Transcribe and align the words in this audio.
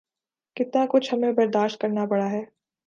کتنا 0.55 0.85
کچھ 0.89 1.13
ہمیں 1.13 1.31
برداشت 1.31 1.81
کرنا 1.81 2.05
پڑا 2.05 2.29
ہے۔ 2.31 2.43